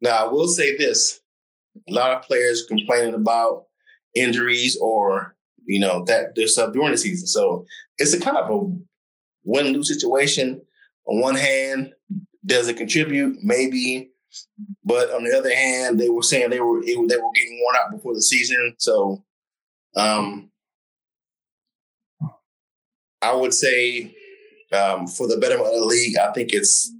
[0.00, 1.20] Now, I will say this:
[1.88, 3.66] a lot of players complaining about
[4.14, 5.35] injuries or
[5.66, 7.26] you know that there's stuff during the season.
[7.26, 7.66] So
[7.98, 8.76] it's a kind of a
[9.44, 10.62] win lose situation.
[11.06, 11.92] On one hand,
[12.44, 13.38] does it contribute?
[13.42, 14.10] Maybe,
[14.84, 17.76] but on the other hand, they were saying they were it, they were getting worn
[17.80, 18.74] out before the season.
[18.78, 19.24] So,
[19.96, 20.50] um,
[23.22, 24.14] I would say
[24.72, 26.92] um, for the betterment of the league, I think it's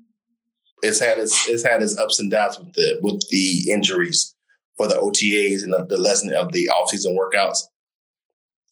[0.83, 4.35] it's had its it's had its ups and downs with the with the injuries
[4.77, 7.63] for the OTAs and the, the lesson of the offseason workouts.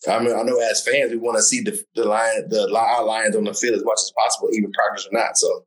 [0.08, 3.04] I mean, I know as fans, we want to see the the lion, the our
[3.04, 5.36] lions on the field as much as possible, even practice or not.
[5.36, 5.64] So.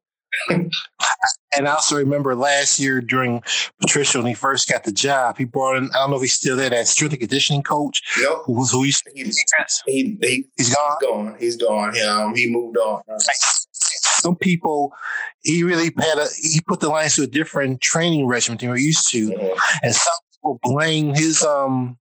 [0.49, 3.41] and I also remember last year during
[3.79, 6.33] Patricia when he first got the job, he brought in I don't know if he's
[6.33, 8.03] still there that strength and conditioning coach.
[8.19, 8.39] Yep.
[8.43, 9.31] Who was who he, he,
[9.85, 10.97] he, he he's gone.
[10.99, 11.35] He's gone.
[11.39, 11.95] He's gone.
[11.95, 13.01] Yeah, um, he moved on.
[14.27, 14.93] some people,
[15.43, 18.77] he really had a, he put the Lions to a different training regimen than we're
[18.77, 19.29] used to.
[19.29, 19.57] Mm-hmm.
[19.83, 21.97] And some people blame his, um,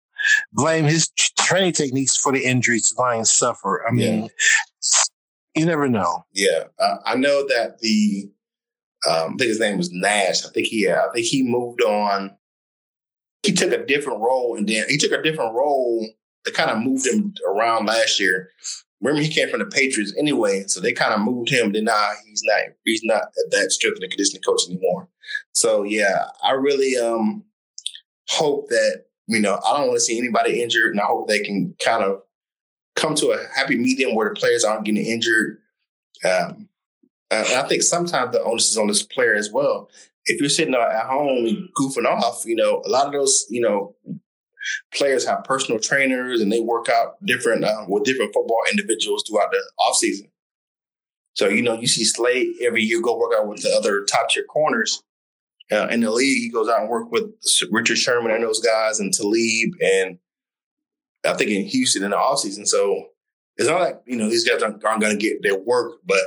[0.53, 3.87] blame his training techniques for the injuries the Lions suffer.
[3.87, 4.29] I mean, yeah.
[5.55, 6.25] you never know.
[6.33, 6.65] Yeah.
[6.79, 8.31] Uh, I know that the,
[9.09, 10.45] um, I think his name was Nash.
[10.45, 12.37] I think he, I think he moved on.
[13.43, 16.07] He took a different role and then he took a different role
[16.45, 18.51] that kind of moved him around last year
[19.01, 21.73] remember he came from the Patriots anyway, so they kind of moved him.
[21.73, 25.09] Then now he's not he's not that strength and conditioning coach anymore.
[25.53, 27.45] So yeah, I really um
[28.29, 31.41] hope that you know I don't want to see anybody injured, and I hope they
[31.41, 32.23] can kind of
[32.97, 35.59] come to a happy medium where the players aren't getting injured.
[36.25, 36.69] Um,
[37.31, 39.91] I think sometimes the onus is on this player as well.
[40.27, 43.95] If you're sitting at home goofing off, you know, a lot of those, you know,
[44.95, 49.51] players have personal trainers and they work out different uh, with different football individuals throughout
[49.51, 50.31] the offseason.
[51.35, 54.31] So, you know, you see Slay every year go work out with the other top
[54.31, 55.03] tier corners.
[55.73, 57.25] Uh, in the league, he goes out and work with
[57.71, 60.19] Richard Sherman and those guys and Talib and
[61.27, 62.67] I think in Houston in the offseason.
[62.67, 63.07] So
[63.57, 66.21] it's not like, you know, these guys aren't, aren't going to get their work, but,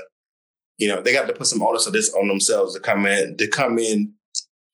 [0.78, 3.38] you know, they got to put some onus of this on themselves to come in,
[3.38, 4.13] to come in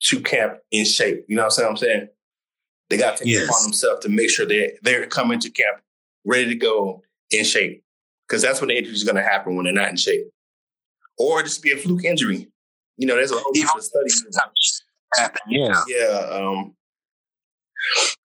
[0.02, 1.24] to camp in shape.
[1.28, 2.08] You know what I'm saying?
[2.90, 3.42] They got to take yes.
[3.42, 5.80] it upon themselves to make sure they they're coming to camp
[6.24, 7.84] ready to go in shape.
[8.26, 10.26] Because that's when the injury is going to happen when they're not in shape,
[11.18, 12.48] or just be a fluke injury.
[12.96, 14.24] You know, there's a whole bunch of studies.
[15.14, 16.28] Happen, yeah, yeah.
[16.30, 16.74] Um,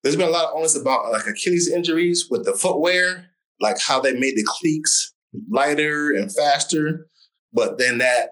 [0.04, 3.28] there's been a lot of onus about like Achilles injuries with the footwear,
[3.60, 5.14] like how they made the cleats
[5.50, 7.08] lighter and faster,
[7.54, 8.32] but then that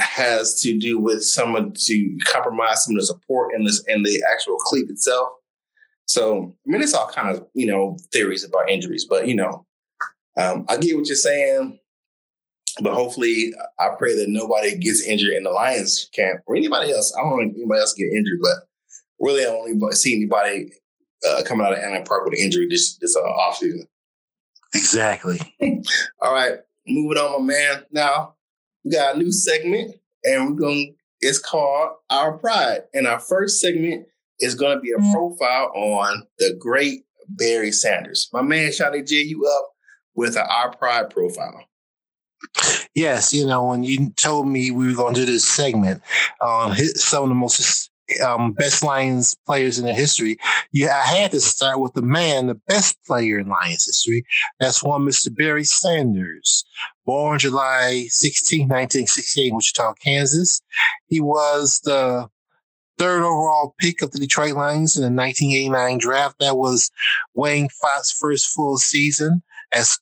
[0.00, 4.22] has to do with someone to compromise some of the support in this in the
[4.32, 5.28] actual cleat itself.
[6.06, 9.64] So, I mean, it's all kind of, you know, theories about injuries, but, you know,
[10.36, 11.78] um, I get what you're saying.
[12.80, 17.14] But hopefully, I pray that nobody gets injured in the Lions camp or anybody else.
[17.14, 18.54] I don't want anybody else get injured, but
[19.20, 20.72] really, I don't see anybody
[21.28, 23.86] uh, coming out of Allen Park with an injury this this uh, offseason.
[24.74, 25.38] Exactly.
[26.20, 26.54] All right,
[26.86, 27.84] moving on, my man.
[27.90, 28.36] Now
[28.84, 30.96] we got a new segment, and we're going.
[31.20, 34.06] It's called Our Pride, and our first segment
[34.40, 35.12] is going to be a mm.
[35.12, 38.28] profile on the great Barry Sanders.
[38.32, 39.70] My man, Shawnee J, you up
[40.14, 41.64] with an Our Pride profile.
[42.94, 46.02] Yes, you know, when you told me we were going to do this segment,
[46.40, 47.90] um, some of the most
[48.24, 50.36] um, best Lions players in the history,
[50.72, 54.24] yeah, I had to start with the man, the best player in Lions history.
[54.60, 55.34] That's one Mr.
[55.34, 56.64] Barry Sanders,
[57.06, 60.60] born July 16, 1968 in Wichita, Kansas.
[61.06, 62.28] He was the
[62.98, 66.36] third overall pick of the Detroit Lions in the 1989 draft.
[66.40, 66.90] That was
[67.34, 69.98] Wayne Fontes' first full season as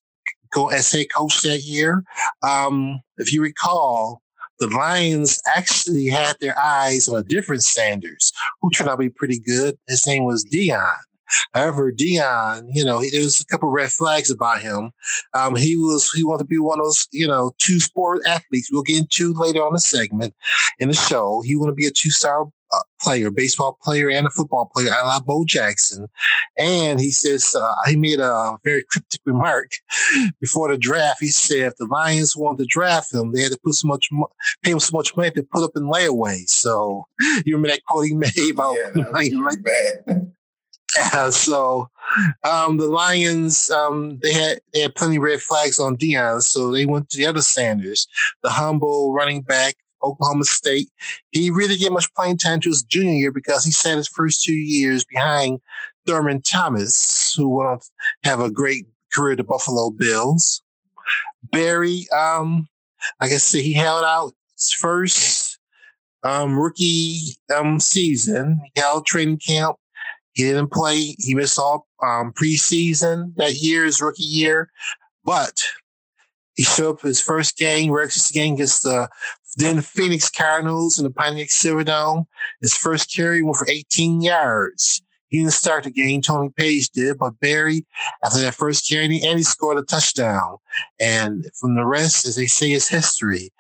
[0.73, 2.05] as head coach that year.
[2.43, 4.23] Um, if you recall,
[4.59, 9.09] the Lions actually had their eyes on a different Sanders, who turned out to be
[9.09, 9.79] pretty good.
[9.89, 10.97] His name was Deion.
[11.55, 14.91] However, Deion, you know, there was a couple red flags about him.
[15.35, 18.69] Um, he was he wanted to be one of those, you know, two sport athletes.
[18.71, 20.35] We'll get into later on the segment
[20.79, 21.43] in the show.
[21.43, 22.47] He wanted to be a two star
[23.01, 26.07] player, baseball player, and a football player, a la Bo Jackson.
[26.59, 29.73] And he says uh, he made a very cryptic remark
[30.41, 31.21] before the draft.
[31.21, 34.09] He said if the Lions wanted to draft him, they had to put so much,
[34.63, 36.49] pay him so much money to put up in layaway.
[36.49, 37.07] So
[37.45, 38.93] you remember that quote he made about yeah,
[39.63, 40.33] bad.
[40.97, 41.89] Yeah, so
[42.43, 46.73] um, the Lions um, they had they had plenty of red flags on Deion, so
[46.73, 48.09] they went to the other Sanders,
[48.43, 50.89] the humble running back, Oklahoma State.
[51.31, 54.09] He really didn't get much playing time to his junior year because he sat his
[54.09, 55.61] first two years behind
[56.07, 57.89] Thurman Thomas, who went on to
[58.25, 60.63] have a great career the Buffalo Bills.
[61.51, 62.69] Barry, um,
[63.21, 65.59] I guess he held out his first
[66.23, 68.61] um, rookie um, season.
[68.75, 69.77] He held training camp
[70.33, 71.15] he didn't play.
[71.19, 74.71] He missed all um, preseason that year, his rookie year,
[75.25, 75.61] but
[76.55, 79.09] he showed up his first game, Rex game against the
[79.57, 82.27] then Phoenix Cardinals in the Pontiac Silverdome.
[82.61, 85.03] His first carry went for 18 yards.
[85.29, 86.23] He didn't start the game.
[86.23, 87.87] Tony Paige did, but Barry,
[88.25, 90.57] after that first carry, and he scored a touchdown.
[90.99, 93.51] And from the rest, as they say, is history.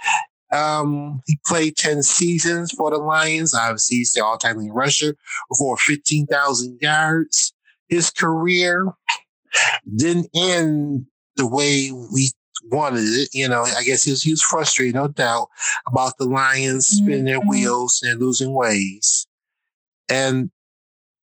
[0.52, 3.54] Um, he played 10 seasons for the Lions.
[3.54, 5.16] Obviously, he's the all-time leading rusher
[5.56, 7.52] for 15,000 yards.
[7.88, 8.92] His career
[9.96, 12.30] didn't end the way we
[12.70, 13.30] wanted it.
[13.32, 15.48] You know, I guess he was, he was frustrated, no doubt,
[15.86, 17.48] about the Lions spinning their mm-hmm.
[17.48, 19.26] wheels and losing ways.
[20.08, 20.50] And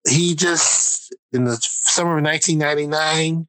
[0.09, 3.47] he just, in the summer of 1999,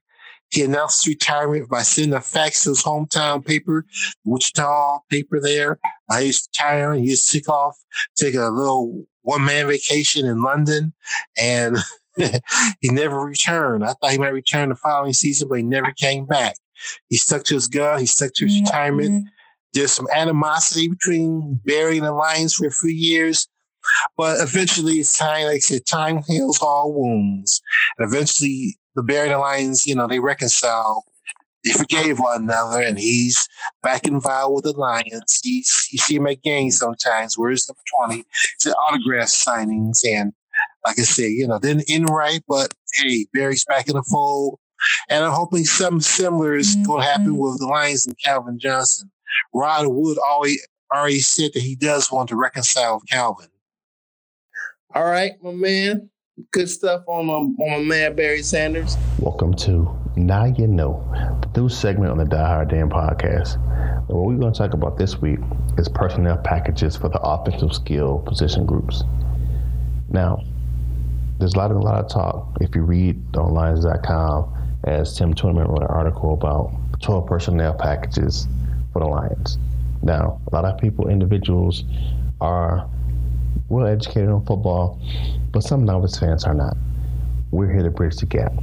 [0.52, 3.86] he announced retirement by sending a fax to his hometown paper,
[4.26, 5.80] Wichita paper there.
[6.10, 7.04] I used Uh, he's retiring.
[7.04, 7.78] He's sick off,
[8.18, 10.94] take a little one man vacation in London,
[11.38, 11.78] and
[12.18, 13.86] he never returned.
[13.86, 16.56] I thought he might return the following season, but he never came back.
[17.10, 18.00] He stuck to his gun.
[18.00, 18.66] He stuck to his mm-hmm.
[18.66, 19.30] retirement.
[19.74, 23.48] There's some animosity between Barry and the Lions for a few years.
[24.18, 27.62] But eventually, it's time, like I said, time heals all wounds.
[27.98, 31.06] And eventually, the Barry and the Lions, you know, they reconcile.
[31.64, 33.48] They forgave one another, and he's
[33.84, 35.40] back involved with the Lions.
[35.44, 37.38] He's, you see him at games sometimes.
[37.38, 38.26] Where's number 20?
[38.56, 40.00] It's an autograph signings.
[40.04, 40.34] And
[40.86, 44.60] like I said, you know, didn't end right, but hey, Barry's back in the fold.
[45.10, 46.86] And I'm hoping something similar is mm-hmm.
[46.86, 49.12] going to happen with the Lions and Calvin Johnson.
[49.54, 53.48] Rod Wood always already said that he does want to reconcile with Calvin.
[54.94, 56.10] All right, my man.
[56.52, 58.98] Good stuff on my, on my man Barry Sanders.
[59.20, 61.08] Welcome to Now You Know,
[61.54, 63.56] the new segment on the Die Hard Den podcast.
[63.56, 65.40] And what we're going to talk about this week
[65.78, 69.04] is personnel packages for the offensive skill position groups.
[70.10, 70.44] Now,
[71.40, 72.58] there's a lot of a lot of talk.
[72.60, 78.48] If you read on Lions.com, as Tim Twentyman wrote an article about 12 personnel packages
[78.94, 79.58] for the Lions.
[80.02, 81.84] Now, a lot of people, individuals,
[82.40, 82.90] are
[83.70, 85.00] well educated on football,
[85.52, 86.76] but some novice fans are not.
[87.52, 88.54] We're here to bridge the gap.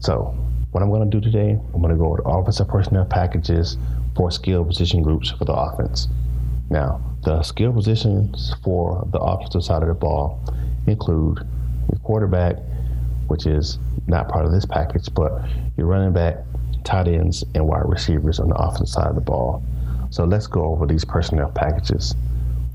[0.00, 0.36] So,
[0.70, 3.76] what I'm going to do today, I'm going to go over offensive personnel packages
[4.14, 6.08] for skill position groups for the offense.
[6.70, 10.40] Now, the skill positions for the offensive side of the ball
[10.86, 11.38] include
[11.90, 12.56] your quarterback,
[13.28, 15.42] which is not part of this package, but
[15.76, 16.36] your running back,
[16.84, 19.62] tight ends, and wide receivers on the offensive side of the ball.
[20.10, 22.14] So let's go over these personnel packages.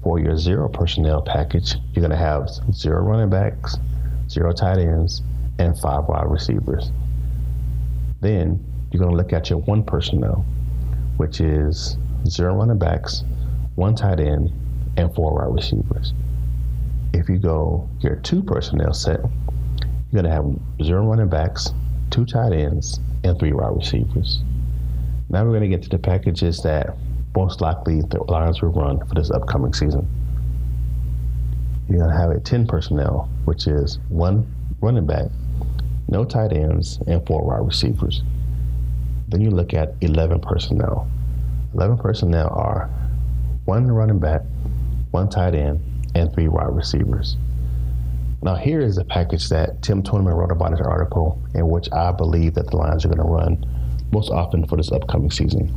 [0.04, 3.78] For your zero personnel package, you're going to have zero running backs,
[4.30, 5.22] zero tight ends,
[5.60, 6.92] and five wide receivers.
[8.22, 10.46] Then you're going to look at your one personnel,
[11.18, 13.24] which is zero running backs,
[13.76, 14.52] one tight end,
[14.98, 16.14] and four wide receivers.
[17.14, 19.22] If you go your two personnel set,
[20.14, 21.74] you're going to have zero running backs,
[22.12, 24.44] two tight ends, and three wide receivers.
[25.30, 26.96] Now we're going to get to the packages that
[27.36, 30.08] most likely the Lions will run for this upcoming season.
[31.90, 34.46] You're going to have a 10 personnel, which is one
[34.82, 35.26] running back,
[36.10, 38.22] no tight ends, and four wide receivers.
[39.30, 41.10] Then you look at 11 personnel.
[41.74, 42.88] 11 personnel are
[43.66, 44.42] one running back,
[45.10, 45.82] one tight end,
[46.14, 47.36] and three wide receivers.
[48.44, 51.92] Now, here is a package that Tim Twentyman wrote about in his article, in which
[51.92, 53.66] I believe that the Lions are going to run
[54.12, 55.74] most often for this upcoming season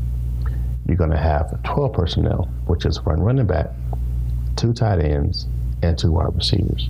[0.87, 3.70] you're going to have 12 personnel, which is one running back,
[4.55, 5.46] two tight ends,
[5.83, 6.88] and two wide receivers.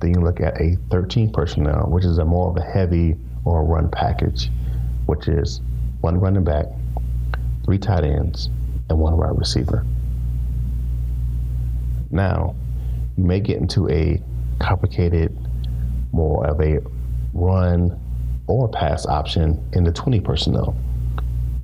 [0.00, 3.64] Then you look at a 13 personnel, which is a more of a heavy or
[3.64, 4.50] run package,
[5.06, 5.60] which is
[6.00, 6.66] one running back,
[7.64, 8.50] three tight ends,
[8.90, 9.86] and one wide receiver.
[12.10, 12.56] Now,
[13.16, 14.20] you may get into a
[14.60, 15.36] complicated,
[16.12, 16.78] more of a
[17.32, 18.00] run
[18.46, 20.76] or pass option in the 20 personnel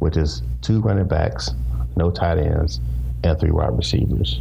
[0.01, 1.51] which is two running backs,
[1.97, 2.81] no tight ends,
[3.23, 4.41] and three wide receivers.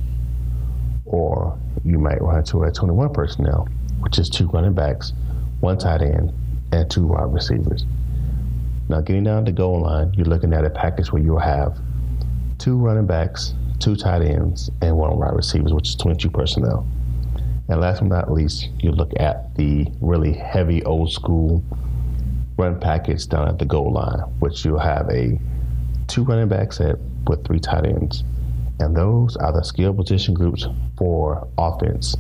[1.06, 3.68] Or you might run into a 21 personnel,
[4.00, 5.14] which is two running backs,
[5.60, 6.34] one tight end,
[6.72, 7.86] and two wide receivers.
[8.88, 11.78] Now, getting down the goal line, you're looking at a package where you'll have
[12.58, 16.88] two running backs, two tight ends, and one wide receivers, which is 22 personnel.
[17.70, 21.64] And last but not least, you look at the really heavy old school
[22.58, 25.40] run package down at the goal line, which you'll have a
[26.08, 26.96] two running back set
[27.28, 28.24] with three tight ends.
[28.80, 30.66] And those are the skill position groups
[30.98, 32.16] for offense.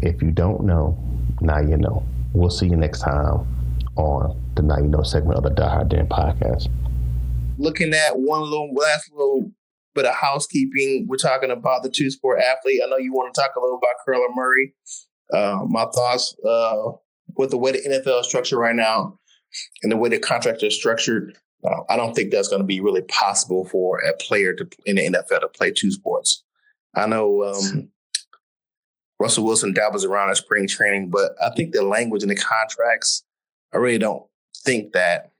[0.00, 0.98] If you don't know,
[1.40, 2.02] now you know.
[2.32, 3.46] We'll see you next time
[3.96, 6.68] on the Now You Know segment of the Die Hard Den podcast.
[7.58, 9.50] Looking at one little last little
[9.96, 12.80] bit of housekeeping, we're talking about the two sport athlete.
[12.84, 14.74] I know you want to talk a little about Kyler Murray.
[15.32, 16.92] Uh, my thoughts uh,
[17.36, 19.18] with the way the NFL is structured right now
[19.82, 22.80] and the way the contracts are structured, uh, I don't think that's going to be
[22.80, 26.44] really possible for a player to in the NFL to play two sports.
[26.94, 27.90] I know um,
[29.18, 33.24] Russell Wilson dabbles around in spring training, but I think the language in the contracts,
[33.74, 34.24] I really don't
[34.64, 35.32] think that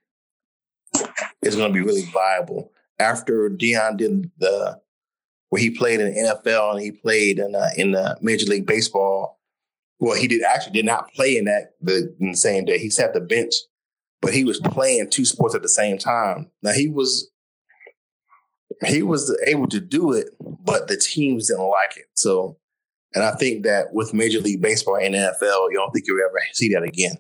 [1.43, 2.73] is going to be really viable.
[2.99, 4.81] After Deion did the
[5.51, 8.67] where he played in the NFL and he played in uh, in the Major League
[8.67, 9.39] Baseball.
[9.99, 12.79] Well, he did actually did not play in that the, in the same day.
[12.79, 13.55] He sat the bench
[14.27, 16.51] but he was playing two sports at the same time.
[16.63, 17.31] Now he was
[18.87, 22.07] he was able to do it, but the teams didn't like it.
[22.15, 22.59] So,
[23.15, 26.41] and I think that with Major League Baseball and NFL, you don't think you'll ever
[26.53, 27.17] see that again.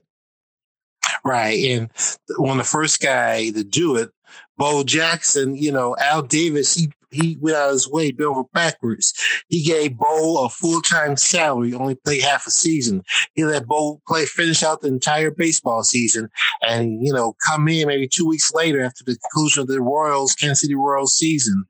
[1.24, 1.64] Right.
[1.64, 1.90] And
[2.36, 4.10] one of the first guy to do it,
[4.56, 8.44] Bo Jackson, you know, Al Davis, he he went out of his way, bent over
[8.52, 9.14] backwards.
[9.48, 13.02] He gave Bo a full time salary, only played half a season.
[13.34, 16.28] He let Bo play, finish out the entire baseball season,
[16.62, 20.34] and you know, come in maybe two weeks later after the conclusion of the Royals,
[20.34, 21.64] Kansas City Royals season.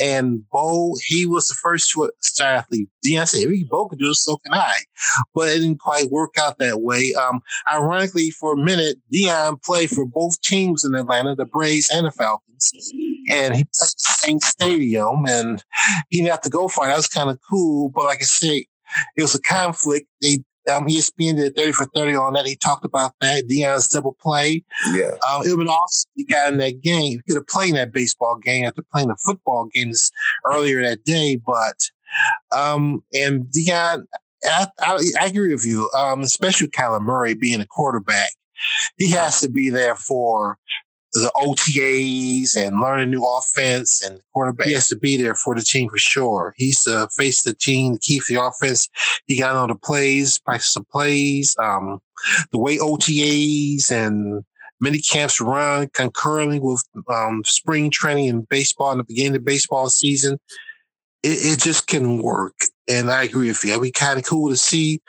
[0.00, 2.88] And Bo, he was the first to star athlete.
[3.04, 4.74] Deion said, if Bo could do it, so can I.
[5.34, 7.14] But it didn't quite work out that way.
[7.14, 7.40] Um,
[7.70, 12.12] ironically, for a minute, Deion played for both teams in Atlanta, the Braves and the
[12.12, 12.72] Falcons.
[13.30, 15.62] And he played the same stadium and
[16.10, 16.88] he didn't have to go it.
[16.88, 17.90] That was kind of cool.
[17.90, 18.66] But like I say,
[19.16, 20.06] it was a conflict.
[20.20, 20.38] They
[20.72, 22.46] um, ESPN did 30 for 30 on that.
[22.46, 23.46] He talked about that.
[23.48, 24.64] Deion's double play.
[24.92, 25.10] Yeah.
[25.28, 26.10] Um, it would been awesome.
[26.14, 27.12] He got in that game.
[27.12, 30.10] He could have played in that baseball game after playing the football games
[30.44, 31.36] earlier that day.
[31.36, 31.76] But,
[32.50, 34.04] um, and Deion,
[34.44, 38.30] I, I, I agree with you, um, especially Kyler Murray being a quarterback.
[38.96, 40.58] He has to be there for
[41.14, 44.66] the OTAs and learning new offense and quarterback.
[44.66, 46.54] He has to be there for the team for sure.
[46.56, 48.88] He's to face the team, to keep the offense.
[49.26, 52.00] He got on the plays, practice the plays, um,
[52.50, 54.44] the way OTAs and
[54.80, 59.88] many camps run concurrently with um, spring training and baseball in the beginning of baseball
[59.88, 60.38] season.
[61.22, 62.56] It, it just can work.
[62.88, 63.70] And I agree with you.
[63.70, 65.00] It'd be kind of cool to see,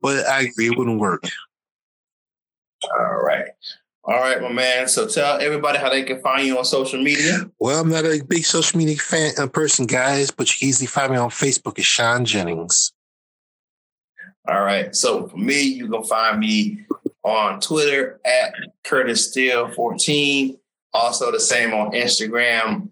[0.00, 1.24] but I agree it wouldn't work.
[2.96, 3.48] All right.
[4.08, 4.88] All right, my man.
[4.88, 7.50] So tell everybody how they can find you on social media.
[7.60, 10.86] Well, I'm not a big social media fan uh, person, guys, but you can easily
[10.86, 12.94] find me on Facebook as Sean Jennings.
[14.48, 14.96] All right.
[14.96, 16.86] So for me, you can find me
[17.22, 20.56] on Twitter at Curtis Steele 14.
[20.94, 22.88] Also the same on Instagram.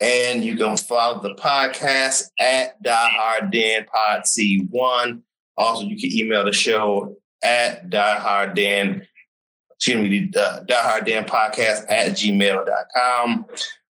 [0.00, 5.20] And you can follow the podcast at Die Hard Den Pod C1.
[5.58, 9.06] Also, you can email the show at Die Hard Den
[9.78, 13.46] excuse me, the uh, Die Hard Den podcast at gmail.com.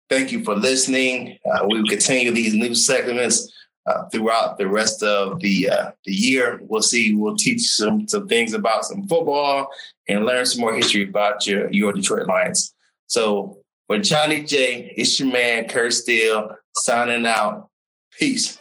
[0.08, 1.38] Thank you for listening.
[1.44, 3.52] Uh, we will continue these new segments
[3.86, 6.60] uh, throughout the rest of the uh, the year.
[6.62, 7.14] We'll see.
[7.14, 9.68] We'll teach some some things about some football
[10.08, 12.74] and learn some more history about your your Detroit Lions.
[13.06, 17.68] So for Shawnee J, it's your man Kurt Steele signing out.
[18.18, 18.58] Peace.